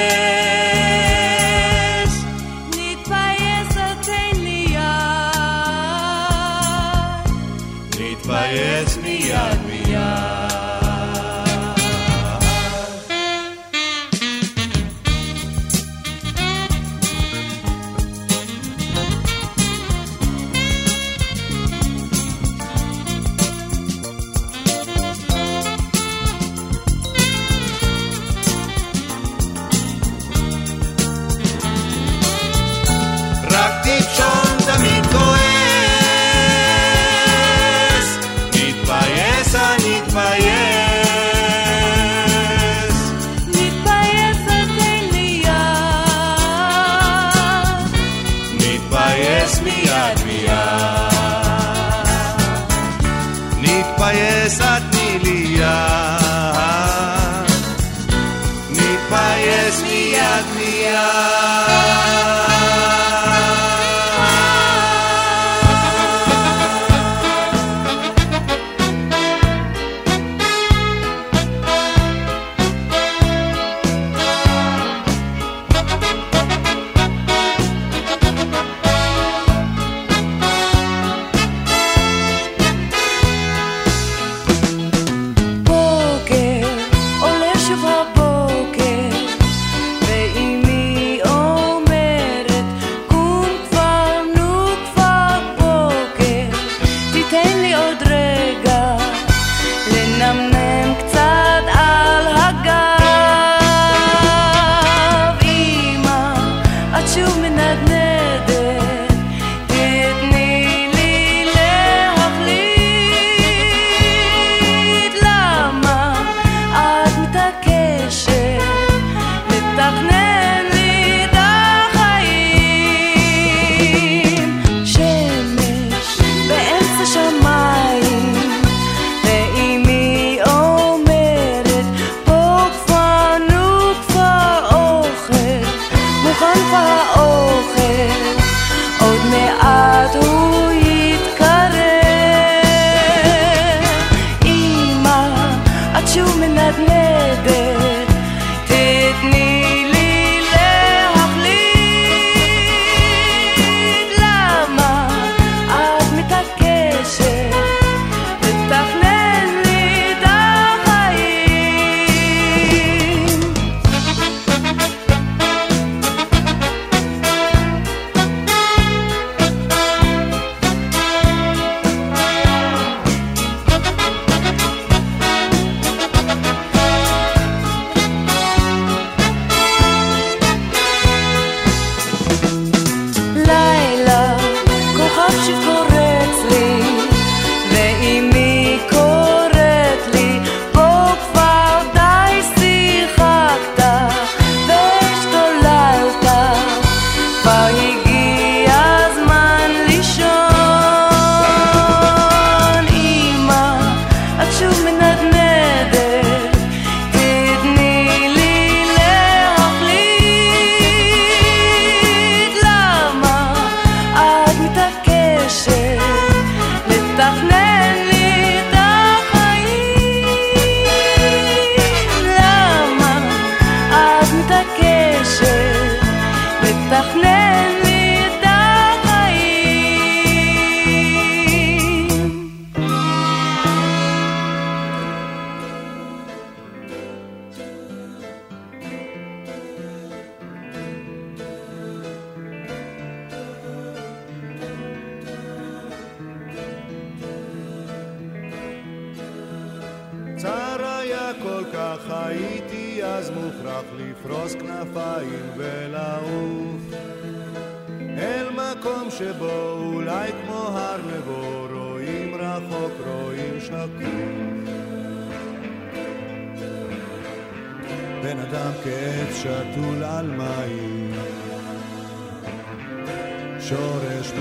שורש 273.70 274.32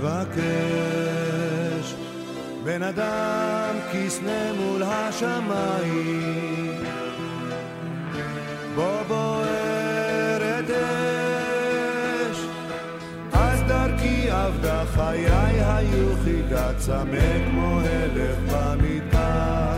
מבקש, 0.00 1.94
בן 2.64 2.82
אדם 2.82 3.74
כסנה 3.92 4.52
מול 4.52 4.82
השמיים, 4.82 6.84
בו 8.74 8.90
בוערת 9.08 10.70
אש, 10.70 12.36
אז 13.32 13.62
דרכי 13.68 14.30
עבדה 14.30 14.84
חיי 14.94 15.64
היוחידה 15.64 16.74
צמא 16.78 17.48
כמו 17.50 17.80
הלך 17.80 18.38
במדבר, 18.52 19.76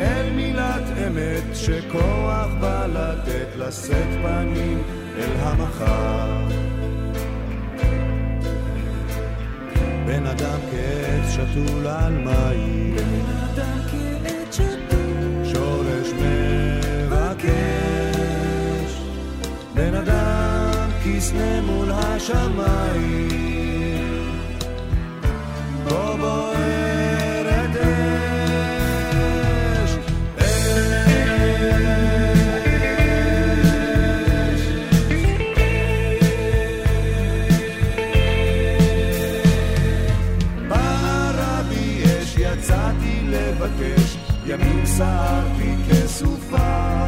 אל 0.00 0.32
מילת 0.32 0.84
אמת 1.06 1.44
שכוח 1.54 2.48
בא 2.60 2.86
לתת 2.86 3.56
לשאת 3.56 4.08
פנים 4.22 4.82
אל 5.18 5.30
המחר. 5.40 6.69
בן 10.10 10.26
אדם 10.26 10.60
כעץ 10.70 11.30
שתול 11.32 11.86
על 11.86 12.12
מים. 12.12 12.96
בן 12.96 13.26
אדם 13.54 13.78
כעץ 13.90 14.54
שתול. 14.54 15.44
שורש 15.44 16.08
מבקש. 17.02 17.50
בן 19.74 19.94
אדם 19.94 20.90
כסנה 21.04 21.60
מול 21.60 21.92
השמיים. 21.92 23.49
וסרתי 44.90 45.74
כסופה. 45.90 47.06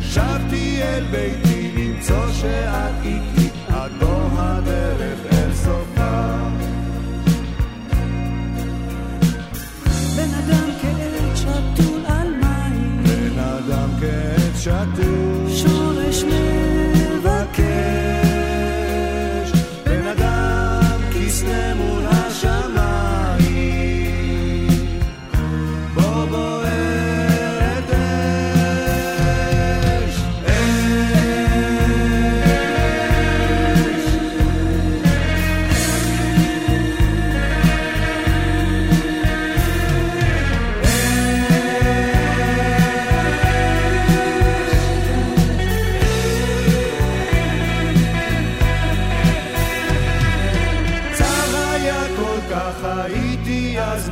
שבתי 0.00 0.82
אל 0.82 1.04
ביתי 1.10 1.72
למצוא 1.76 2.32
שעה 2.32 2.85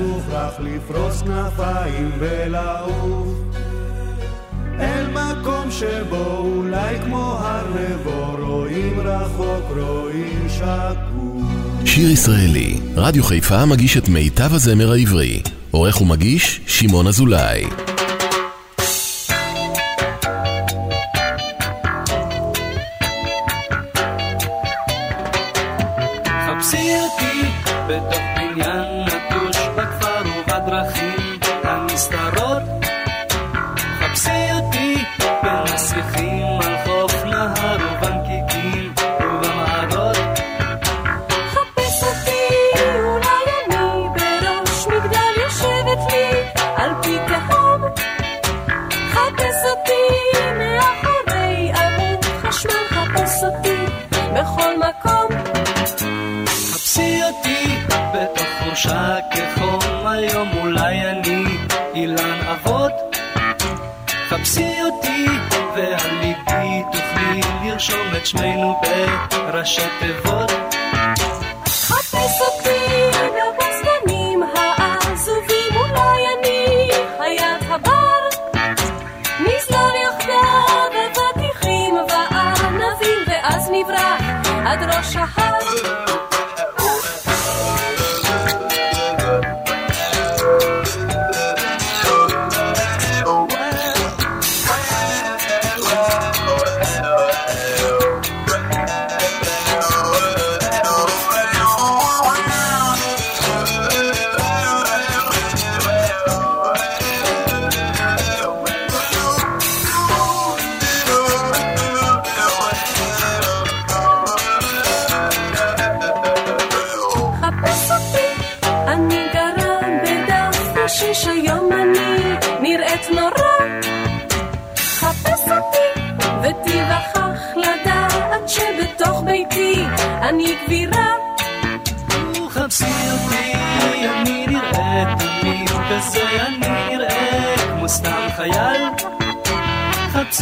מוכרח 0.07 0.53
לפרוס 0.61 1.23
כנפיים 1.23 2.11
ולעוף. 2.19 3.29
אל 4.81 5.07
מקום 5.11 5.71
שבו 5.71 6.37
אולי 6.39 7.01
כמו 7.05 7.39
הר 7.41 7.67
נבו, 7.69 8.47
רואים 8.47 9.01
רחוק, 9.01 9.65
רואים 9.77 10.47
שקוף. 10.49 11.85
שיר 11.85 12.11
ישראלי, 12.11 12.81
רדיו 12.97 13.25
חיפה 13.25 13.67
מגיש 13.67 13.97
את 13.97 14.09
מיטב 14.09 14.55
הזמר 14.55 14.93
העברי. 14.93 15.43
עורך 15.71 16.01
ומגיש, 16.01 16.61
שמעון 16.67 17.07
אזולאי. 17.07 17.65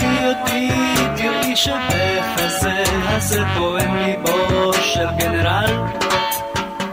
תוציא 0.02 0.28
אותי, 0.28 0.68
תראי 1.16 1.56
שבאפס 1.56 2.60
זה 2.60 2.82
הזה 3.08 3.42
פועם 3.58 3.96
ליבו 3.96 4.72
של 4.72 5.06
גנרל. 5.18 5.76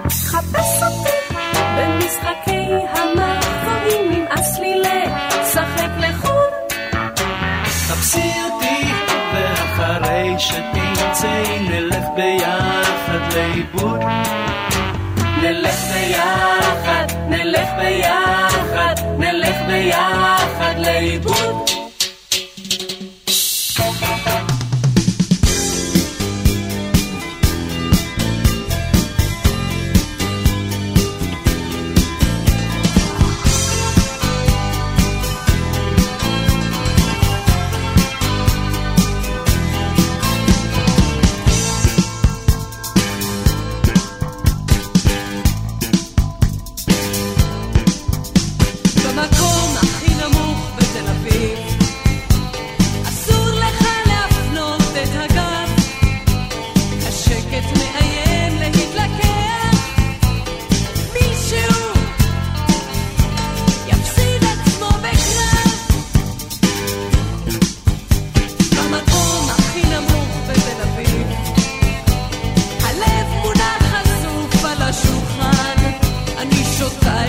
חפש 0.10 0.84
אותי 0.84 1.36
במשחקי 1.78 2.68
המחקרים, 2.94 4.12
נמאס 4.12 4.60
לי 4.60 4.76
לשחק 4.80 5.90
לחו"ל. 6.00 6.78
חפשי 7.66 8.32
אותי, 8.46 8.92
ואחרי 9.34 10.36
שתמצאי 10.40 11.60
נלך 11.70 12.06
ביחד 12.16 13.34
לאיבוד. 13.36 14.02
נלך 15.42 15.76
ביחד, 15.94 17.06
נלך 17.30 17.70
ביחד, 17.78 18.96
נלך 19.18 19.56
ביחד 19.68 20.76
לאיבוד. 20.78 21.79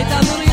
Hayta 0.01 0.50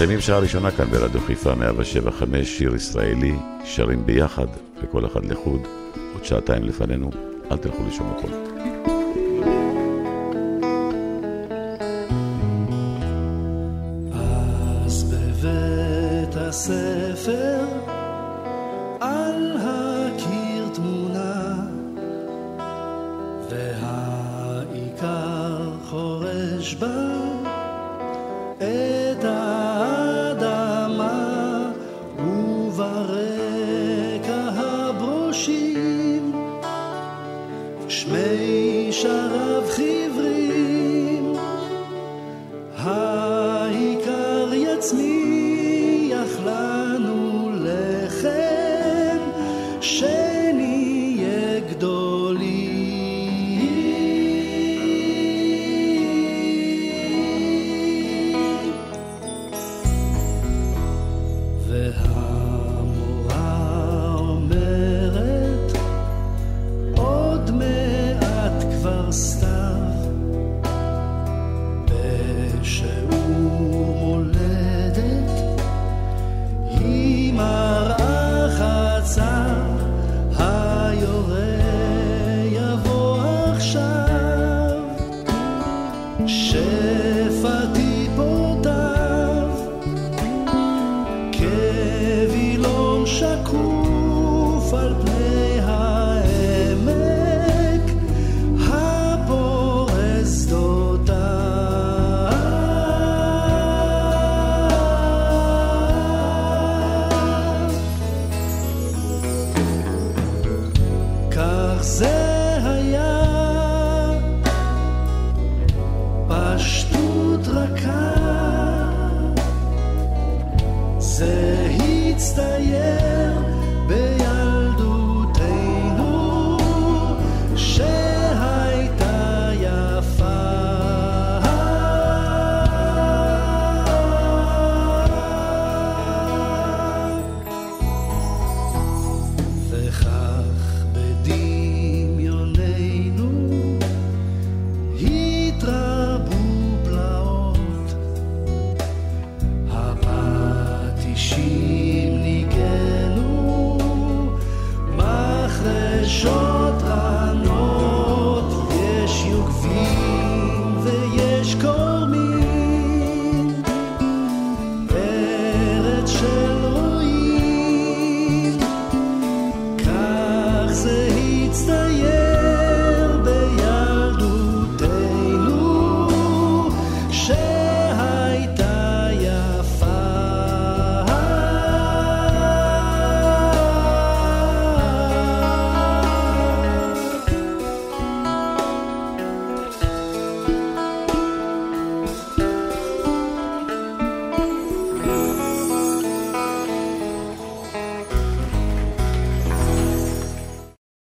מסיימים 0.00 0.20
שעה 0.20 0.38
ראשונה 0.38 0.70
כאן 0.70 0.90
ברדיו 0.90 1.20
חיפה 1.20 1.54
175, 1.54 2.58
שיר 2.58 2.74
ישראלי, 2.74 3.34
שרים 3.64 4.06
ביחד, 4.06 4.46
וכל 4.82 5.06
אחד 5.06 5.24
לחוד. 5.24 5.60
עוד 6.14 6.24
שעתיים 6.24 6.64
לפנינו, 6.64 7.10
אל 7.50 7.56
תלכו 7.56 7.82
לשום 7.86 8.10
מקום. 8.10 8.30
הספר 16.50 17.79
שפתי 86.26 87.89